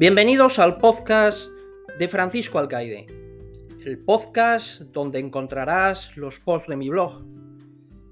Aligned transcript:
Bienvenidos 0.00 0.58
al 0.58 0.78
podcast 0.78 1.50
de 1.98 2.08
Francisco 2.08 2.58
Alcaide, 2.58 3.06
el 3.84 3.98
podcast 3.98 4.80
donde 4.80 5.18
encontrarás 5.18 6.16
los 6.16 6.40
posts 6.40 6.70
de 6.70 6.76
mi 6.78 6.88
blog, 6.88 7.22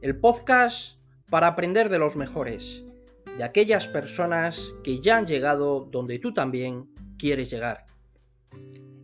el 0.02 0.20
podcast 0.20 0.98
para 1.30 1.46
aprender 1.46 1.88
de 1.88 1.98
los 1.98 2.14
mejores, 2.14 2.84
de 3.38 3.42
aquellas 3.42 3.88
personas 3.88 4.74
que 4.84 5.00
ya 5.00 5.16
han 5.16 5.26
llegado 5.26 5.88
donde 5.90 6.18
tú 6.18 6.34
también 6.34 6.90
quieres 7.16 7.48
llegar. 7.48 7.86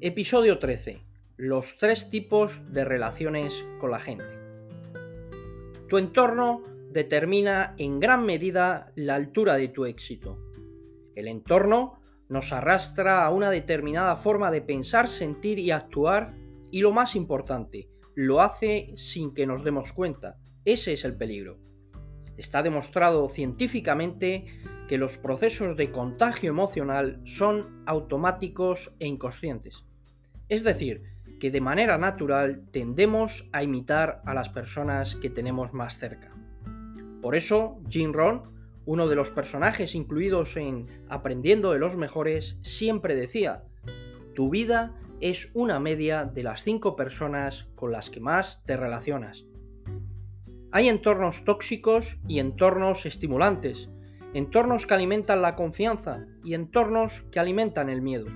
Episodio 0.02 0.58
13. 0.58 1.06
Los 1.38 1.78
tres 1.78 2.10
tipos 2.10 2.70
de 2.70 2.84
relaciones 2.84 3.64
con 3.80 3.92
la 3.92 3.98
gente. 3.98 4.26
Tu 5.88 5.96
entorno 5.96 6.62
determina 6.90 7.74
en 7.78 7.98
gran 7.98 8.26
medida 8.26 8.92
la 8.94 9.14
altura 9.14 9.54
de 9.54 9.68
tu 9.68 9.86
éxito. 9.86 10.38
El 11.14 11.28
entorno 11.28 12.03
nos 12.28 12.52
arrastra 12.52 13.24
a 13.24 13.30
una 13.30 13.50
determinada 13.50 14.16
forma 14.16 14.50
de 14.50 14.62
pensar, 14.62 15.08
sentir 15.08 15.58
y 15.58 15.70
actuar 15.70 16.34
y 16.70 16.80
lo 16.80 16.92
más 16.92 17.14
importante, 17.14 17.88
lo 18.14 18.40
hace 18.40 18.92
sin 18.96 19.34
que 19.34 19.46
nos 19.46 19.64
demos 19.64 19.92
cuenta. 19.92 20.38
Ese 20.64 20.92
es 20.92 21.04
el 21.04 21.16
peligro. 21.16 21.58
Está 22.36 22.62
demostrado 22.62 23.28
científicamente 23.28 24.46
que 24.88 24.98
los 24.98 25.18
procesos 25.18 25.76
de 25.76 25.90
contagio 25.90 26.50
emocional 26.50 27.20
son 27.24 27.82
automáticos 27.86 28.94
e 28.98 29.06
inconscientes. 29.06 29.84
Es 30.48 30.64
decir, 30.64 31.02
que 31.40 31.50
de 31.50 31.60
manera 31.60 31.98
natural 31.98 32.64
tendemos 32.70 33.48
a 33.52 33.62
imitar 33.62 34.22
a 34.24 34.34
las 34.34 34.48
personas 34.48 35.16
que 35.16 35.30
tenemos 35.30 35.72
más 35.72 35.98
cerca. 35.98 36.34
Por 37.20 37.34
eso, 37.34 37.80
Jim 37.88 38.12
Rohn 38.12 38.53
uno 38.86 39.08
de 39.08 39.16
los 39.16 39.30
personajes 39.30 39.94
incluidos 39.94 40.56
en 40.56 40.86
Aprendiendo 41.08 41.72
de 41.72 41.78
los 41.78 41.96
Mejores, 41.96 42.58
siempre 42.62 43.14
decía, 43.14 43.64
tu 44.34 44.50
vida 44.50 44.94
es 45.20 45.50
una 45.54 45.80
media 45.80 46.24
de 46.24 46.42
las 46.42 46.62
cinco 46.62 46.96
personas 46.96 47.68
con 47.74 47.92
las 47.92 48.10
que 48.10 48.20
más 48.20 48.62
te 48.64 48.76
relacionas. 48.76 49.46
Hay 50.70 50.88
entornos 50.88 51.44
tóxicos 51.44 52.18
y 52.28 52.40
entornos 52.40 53.06
estimulantes, 53.06 53.88
entornos 54.34 54.86
que 54.86 54.94
alimentan 54.94 55.40
la 55.40 55.54
confianza 55.54 56.26
y 56.42 56.54
entornos 56.54 57.22
que 57.30 57.38
alimentan 57.38 57.88
el 57.88 58.02
miedo, 58.02 58.26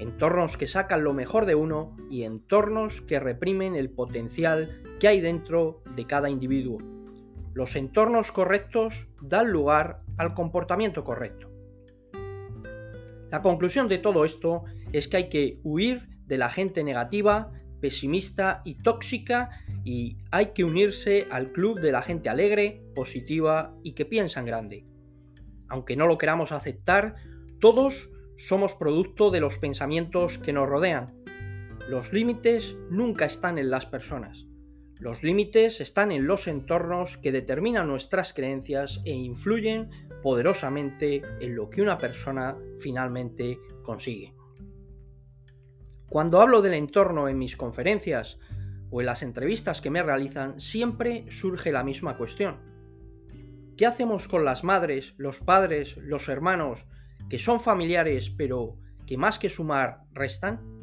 entornos 0.00 0.56
que 0.56 0.66
sacan 0.66 1.04
lo 1.04 1.14
mejor 1.14 1.46
de 1.46 1.54
uno 1.54 1.96
y 2.10 2.24
entornos 2.24 3.00
que 3.00 3.20
reprimen 3.20 3.76
el 3.76 3.90
potencial 3.90 4.82
que 4.98 5.08
hay 5.08 5.20
dentro 5.20 5.82
de 5.94 6.06
cada 6.06 6.28
individuo. 6.28 6.97
Los 7.54 7.76
entornos 7.76 8.32
correctos 8.32 9.08
dan 9.20 9.50
lugar 9.50 10.02
al 10.16 10.34
comportamiento 10.34 11.04
correcto. 11.04 11.50
La 13.30 13.42
conclusión 13.42 13.88
de 13.88 13.98
todo 13.98 14.24
esto 14.24 14.64
es 14.92 15.08
que 15.08 15.16
hay 15.18 15.28
que 15.28 15.60
huir 15.62 16.08
de 16.26 16.38
la 16.38 16.50
gente 16.50 16.82
negativa, 16.82 17.52
pesimista 17.80 18.60
y 18.64 18.76
tóxica 18.76 19.50
y 19.84 20.18
hay 20.30 20.52
que 20.52 20.64
unirse 20.64 21.26
al 21.30 21.52
club 21.52 21.80
de 21.80 21.92
la 21.92 22.02
gente 22.02 22.28
alegre, 22.28 22.82
positiva 22.94 23.74
y 23.82 23.92
que 23.92 24.06
piensa 24.06 24.40
en 24.40 24.46
grande. 24.46 24.86
Aunque 25.68 25.96
no 25.96 26.06
lo 26.06 26.18
queramos 26.18 26.52
aceptar, 26.52 27.16
todos 27.60 28.10
somos 28.36 28.74
producto 28.74 29.30
de 29.30 29.40
los 29.40 29.58
pensamientos 29.58 30.38
que 30.38 30.52
nos 30.52 30.68
rodean. 30.68 31.14
Los 31.88 32.12
límites 32.12 32.76
nunca 32.90 33.24
están 33.24 33.58
en 33.58 33.70
las 33.70 33.84
personas. 33.84 34.47
Los 35.00 35.22
límites 35.22 35.80
están 35.80 36.10
en 36.10 36.26
los 36.26 36.48
entornos 36.48 37.18
que 37.18 37.30
determinan 37.30 37.86
nuestras 37.86 38.32
creencias 38.32 39.00
e 39.04 39.12
influyen 39.12 39.90
poderosamente 40.22 41.22
en 41.40 41.54
lo 41.54 41.70
que 41.70 41.82
una 41.82 41.98
persona 41.98 42.56
finalmente 42.80 43.60
consigue. 43.84 44.34
Cuando 46.08 46.40
hablo 46.40 46.62
del 46.62 46.74
entorno 46.74 47.28
en 47.28 47.38
mis 47.38 47.56
conferencias 47.56 48.38
o 48.90 49.00
en 49.00 49.06
las 49.06 49.22
entrevistas 49.22 49.80
que 49.80 49.90
me 49.90 50.02
realizan, 50.02 50.58
siempre 50.58 51.26
surge 51.30 51.70
la 51.70 51.84
misma 51.84 52.16
cuestión. 52.16 52.58
¿Qué 53.76 53.86
hacemos 53.86 54.26
con 54.26 54.44
las 54.44 54.64
madres, 54.64 55.14
los 55.16 55.38
padres, 55.38 55.96
los 55.98 56.28
hermanos, 56.28 56.88
que 57.30 57.38
son 57.38 57.60
familiares 57.60 58.30
pero 58.30 58.76
que 59.06 59.16
más 59.16 59.38
que 59.38 59.48
sumar 59.48 60.00
restan? 60.12 60.77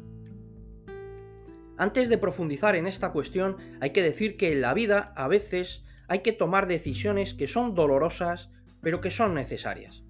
Antes 1.78 2.08
de 2.08 2.18
profundizar 2.18 2.74
en 2.74 2.86
esta 2.86 3.12
cuestión, 3.12 3.56
hay 3.80 3.90
que 3.90 4.02
decir 4.02 4.36
que 4.36 4.52
en 4.52 4.62
la 4.62 4.72
vida 4.72 5.12
a 5.14 5.28
veces 5.28 5.84
hay 6.08 6.20
que 6.20 6.32
tomar 6.32 6.66
decisiones 6.66 7.34
que 7.34 7.48
son 7.48 7.74
dolorosas, 7.74 8.50
pero 8.80 9.00
que 9.00 9.10
son 9.10 9.34
necesarias. 9.34 10.02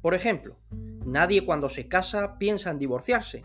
Por 0.00 0.14
ejemplo, 0.14 0.58
nadie 1.04 1.44
cuando 1.44 1.68
se 1.68 1.88
casa 1.88 2.38
piensa 2.38 2.70
en 2.70 2.78
divorciarse, 2.78 3.42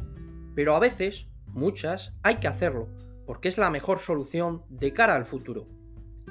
pero 0.56 0.76
a 0.76 0.80
veces, 0.80 1.28
muchas, 1.48 2.14
hay 2.24 2.38
que 2.38 2.48
hacerlo, 2.48 2.88
porque 3.26 3.50
es 3.50 3.58
la 3.58 3.70
mejor 3.70 4.00
solución 4.00 4.64
de 4.70 4.94
cara 4.94 5.16
al 5.16 5.26
futuro. 5.26 5.68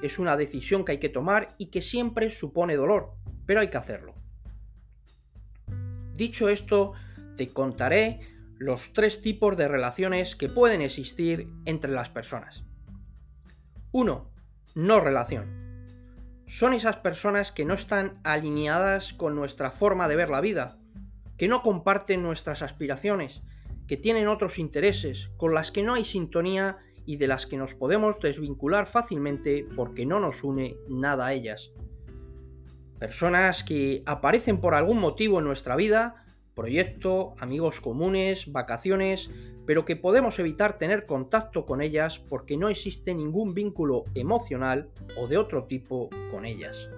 Es 0.02 0.18
una 0.18 0.36
decisión 0.36 0.84
que 0.84 0.92
hay 0.92 0.98
que 0.98 1.08
tomar 1.08 1.54
y 1.58 1.66
que 1.66 1.82
siempre 1.82 2.30
supone 2.30 2.76
dolor, 2.76 3.14
pero 3.44 3.60
hay 3.60 3.68
que 3.68 3.76
hacerlo. 3.76 4.14
Dicho 6.14 6.48
esto, 6.48 6.92
te 7.36 7.52
contaré 7.52 8.20
los 8.58 8.92
tres 8.92 9.20
tipos 9.20 9.56
de 9.56 9.68
relaciones 9.68 10.34
que 10.34 10.48
pueden 10.48 10.80
existir 10.80 11.48
entre 11.66 11.92
las 11.92 12.08
personas. 12.08 12.64
1. 13.92 14.30
No 14.74 15.00
relación. 15.00 15.66
Son 16.46 16.74
esas 16.74 16.98
personas 16.98 17.52
que 17.52 17.64
no 17.64 17.74
están 17.74 18.20
alineadas 18.24 19.12
con 19.12 19.34
nuestra 19.34 19.70
forma 19.70 20.08
de 20.08 20.16
ver 20.16 20.30
la 20.30 20.40
vida, 20.40 20.78
que 21.36 21.48
no 21.48 21.62
comparten 21.62 22.22
nuestras 22.22 22.62
aspiraciones, 22.62 23.42
que 23.86 23.96
tienen 23.96 24.28
otros 24.28 24.58
intereses, 24.58 25.30
con 25.36 25.54
las 25.54 25.70
que 25.70 25.82
no 25.82 25.94
hay 25.94 26.04
sintonía 26.04 26.78
y 27.04 27.16
de 27.16 27.26
las 27.26 27.46
que 27.46 27.56
nos 27.56 27.74
podemos 27.74 28.20
desvincular 28.20 28.86
fácilmente 28.86 29.66
porque 29.76 30.06
no 30.06 30.18
nos 30.18 30.42
une 30.44 30.76
nada 30.88 31.26
a 31.26 31.32
ellas. 31.32 31.72
Personas 32.98 33.62
que 33.62 34.02
aparecen 34.06 34.60
por 34.60 34.74
algún 34.74 34.98
motivo 34.98 35.38
en 35.38 35.44
nuestra 35.44 35.76
vida, 35.76 36.25
proyecto, 36.56 37.34
amigos 37.38 37.80
comunes, 37.80 38.50
vacaciones, 38.50 39.30
pero 39.66 39.84
que 39.84 39.94
podemos 39.94 40.38
evitar 40.38 40.78
tener 40.78 41.06
contacto 41.06 41.66
con 41.66 41.80
ellas 41.80 42.18
porque 42.18 42.56
no 42.56 42.68
existe 42.68 43.14
ningún 43.14 43.54
vínculo 43.54 44.04
emocional 44.14 44.88
o 45.16 45.28
de 45.28 45.36
otro 45.36 45.64
tipo 45.64 46.08
con 46.30 46.46
ellas. 46.46 46.88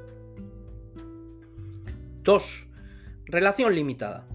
2. 2.22 2.68
Relación 3.24 3.74
limitada. 3.74 4.26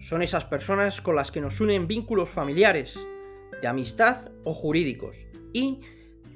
Son 0.00 0.20
esas 0.20 0.44
personas 0.44 1.00
con 1.00 1.16
las 1.16 1.30
que 1.30 1.40
nos 1.40 1.60
unen 1.60 1.86
vínculos 1.86 2.28
familiares, 2.28 2.98
de 3.62 3.68
amistad 3.68 4.32
o 4.42 4.52
jurídicos, 4.52 5.26
y 5.52 5.80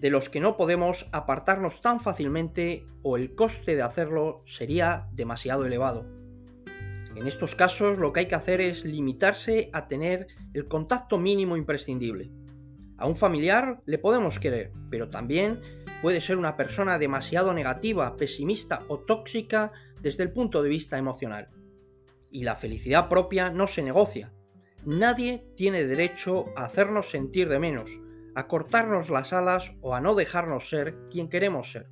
de 0.00 0.10
los 0.10 0.28
que 0.28 0.40
no 0.40 0.56
podemos 0.56 1.08
apartarnos 1.12 1.82
tan 1.82 2.00
fácilmente 2.00 2.86
o 3.02 3.16
el 3.16 3.34
coste 3.34 3.74
de 3.74 3.82
hacerlo 3.82 4.42
sería 4.44 5.08
demasiado 5.12 5.66
elevado. 5.66 6.17
En 7.18 7.26
estos 7.26 7.56
casos 7.56 7.98
lo 7.98 8.12
que 8.12 8.20
hay 8.20 8.26
que 8.26 8.36
hacer 8.36 8.60
es 8.60 8.84
limitarse 8.84 9.70
a 9.72 9.88
tener 9.88 10.28
el 10.54 10.68
contacto 10.68 11.18
mínimo 11.18 11.56
imprescindible. 11.56 12.30
A 12.96 13.08
un 13.08 13.16
familiar 13.16 13.82
le 13.86 13.98
podemos 13.98 14.38
querer, 14.38 14.72
pero 14.88 15.10
también 15.10 15.60
puede 16.00 16.20
ser 16.20 16.38
una 16.38 16.56
persona 16.56 16.96
demasiado 16.96 17.52
negativa, 17.52 18.14
pesimista 18.14 18.84
o 18.86 19.00
tóxica 19.00 19.72
desde 20.00 20.22
el 20.22 20.32
punto 20.32 20.62
de 20.62 20.68
vista 20.68 20.96
emocional. 20.96 21.48
Y 22.30 22.44
la 22.44 22.54
felicidad 22.54 23.08
propia 23.08 23.50
no 23.50 23.66
se 23.66 23.82
negocia. 23.82 24.32
Nadie 24.86 25.44
tiene 25.56 25.86
derecho 25.86 26.44
a 26.56 26.66
hacernos 26.66 27.10
sentir 27.10 27.48
de 27.48 27.58
menos, 27.58 28.00
a 28.36 28.46
cortarnos 28.46 29.10
las 29.10 29.32
alas 29.32 29.74
o 29.80 29.96
a 29.96 30.00
no 30.00 30.14
dejarnos 30.14 30.68
ser 30.68 30.96
quien 31.10 31.28
queremos 31.28 31.72
ser. 31.72 31.88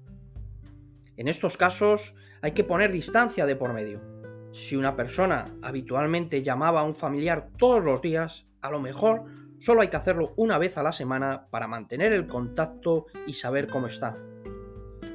En 1.17 1.27
estos 1.27 1.57
casos 1.57 2.15
hay 2.43 2.53
que 2.53 2.63
poner 2.63 2.93
distancia 2.93 3.45
de 3.45 3.57
por 3.57 3.73
medio 3.73 4.16
si 4.57 4.75
una 4.75 4.97
persona 4.97 5.45
habitualmente 5.61 6.43
llamaba 6.43 6.81
a 6.81 6.85
un 6.85 6.95
familiar 6.95 7.51
todos 7.59 7.85
los 7.85 8.01
días, 8.01 8.47
a 8.63 8.71
lo 8.71 8.81
mejor 8.81 9.25
solo 9.59 9.83
hay 9.83 9.89
que 9.89 9.99
hacerlo 9.99 10.33
una 10.39 10.57
vez 10.57 10.79
a 10.79 10.83
la 10.83 10.93
semana 10.93 11.47
para 11.51 11.69
mantener 11.69 12.15
el 12.15 12.27
contacto 12.27 13.05
y 13.27 13.35
saber 13.35 13.69
cómo 13.69 13.87
está. 13.87 14.17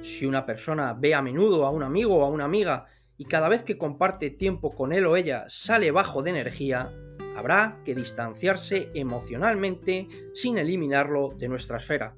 Si 0.04 0.28
una 0.28 0.46
persona 0.46 0.94
ve 0.94 1.16
a 1.16 1.24
menudo 1.24 1.66
a 1.66 1.72
un 1.72 1.82
amigo 1.82 2.18
o 2.18 2.24
a 2.24 2.30
una 2.30 2.46
amiga 2.46 2.86
y 3.18 3.26
cada 3.26 3.50
vez 3.50 3.64
que 3.64 3.80
comparte 3.80 4.30
tiempo 4.30 4.76
con 4.76 4.94
él 4.94 5.08
o 5.08 5.18
ella 5.18 5.46
sale 5.48 5.90
bajo 5.90 6.22
de 6.22 6.30
energía, 6.30 6.94
habrá 7.36 7.82
que 7.84 7.96
distanciarse 7.96 8.92
emocionalmente 8.94 10.08
sin 10.36 10.60
eliminarlo 10.60 11.30
de 11.36 11.50
nuestra 11.50 11.78
esfera. 11.78 12.16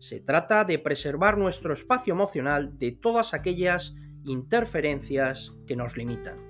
Se 0.00 0.20
trata 0.20 0.66
de 0.66 0.78
preservar 0.78 1.38
nuestro 1.38 1.72
espacio 1.72 2.12
emocional 2.12 2.76
de 2.76 2.92
todas 2.92 3.32
aquellas 3.32 3.94
interferencias 4.26 5.54
que 5.66 5.74
nos 5.74 5.96
limitan. 5.96 6.47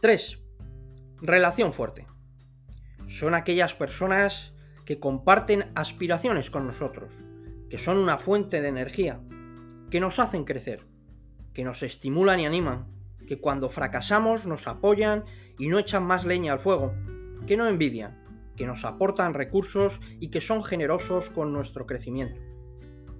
3. 0.00 0.38
Relación 1.20 1.72
fuerte. 1.72 2.06
Son 3.08 3.34
aquellas 3.34 3.74
personas 3.74 4.54
que 4.84 5.00
comparten 5.00 5.72
aspiraciones 5.74 6.50
con 6.50 6.68
nosotros, 6.68 7.12
que 7.68 7.78
son 7.78 7.96
una 7.96 8.16
fuente 8.16 8.60
de 8.62 8.68
energía, 8.68 9.20
que 9.90 9.98
nos 9.98 10.20
hacen 10.20 10.44
crecer, 10.44 10.86
que 11.52 11.64
nos 11.64 11.82
estimulan 11.82 12.38
y 12.38 12.46
animan, 12.46 12.86
que 13.26 13.40
cuando 13.40 13.70
fracasamos 13.70 14.46
nos 14.46 14.68
apoyan 14.68 15.24
y 15.58 15.66
no 15.66 15.80
echan 15.80 16.04
más 16.04 16.24
leña 16.24 16.52
al 16.52 16.60
fuego, 16.60 16.94
que 17.48 17.56
no 17.56 17.66
envidian, 17.66 18.22
que 18.56 18.66
nos 18.66 18.84
aportan 18.84 19.34
recursos 19.34 20.00
y 20.20 20.28
que 20.28 20.40
son 20.40 20.62
generosos 20.62 21.28
con 21.28 21.52
nuestro 21.52 21.86
crecimiento. 21.86 22.40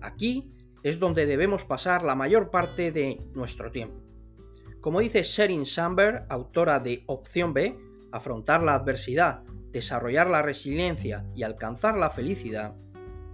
Aquí 0.00 0.54
es 0.84 1.00
donde 1.00 1.26
debemos 1.26 1.64
pasar 1.64 2.04
la 2.04 2.14
mayor 2.14 2.50
parte 2.50 2.92
de 2.92 3.20
nuestro 3.34 3.72
tiempo. 3.72 4.07
Como 4.88 5.00
dice 5.00 5.22
Sherin 5.22 5.66
Sandberg, 5.66 6.24
autora 6.30 6.80
de 6.80 7.04
Opción 7.08 7.52
B, 7.52 7.78
afrontar 8.10 8.62
la 8.62 8.72
adversidad, 8.72 9.42
desarrollar 9.70 10.30
la 10.30 10.40
resiliencia 10.40 11.26
y 11.36 11.42
alcanzar 11.42 11.98
la 11.98 12.08
felicidad, 12.08 12.74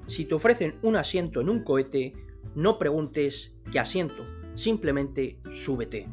si 0.08 0.24
te 0.24 0.34
ofrecen 0.34 0.80
un 0.82 0.96
asiento 0.96 1.40
en 1.40 1.48
un 1.48 1.62
cohete, 1.62 2.12
no 2.56 2.76
preguntes 2.76 3.54
qué 3.70 3.78
asiento, 3.78 4.26
simplemente 4.54 5.40
súbete. 5.52 6.08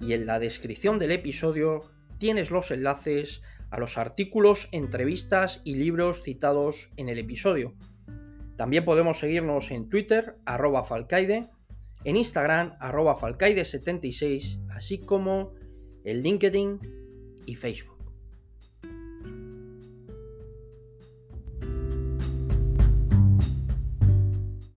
y 0.00 0.14
en 0.14 0.26
la 0.26 0.40
descripción 0.40 0.98
del 0.98 1.12
episodio 1.12 1.82
tienes 2.18 2.50
los 2.50 2.72
enlaces 2.72 3.42
a 3.70 3.78
los 3.78 3.98
artículos, 3.98 4.68
entrevistas 4.72 5.60
y 5.64 5.76
libros 5.76 6.24
citados 6.24 6.90
en 6.96 7.08
el 7.08 7.20
episodio. 7.20 7.76
También 8.56 8.84
podemos 8.84 9.20
seguirnos 9.20 9.70
en 9.70 9.88
Twitter, 9.88 10.34
arroba 10.44 10.82
Falcaide, 10.82 11.50
en 12.04 12.16
Instagram, 12.16 12.76
arroba 12.80 13.16
Falcaide76, 13.16 14.66
así 14.70 14.98
como 15.00 15.52
en 16.04 16.22
LinkedIn 16.22 16.80
y 17.46 17.54
Facebook. 17.54 17.89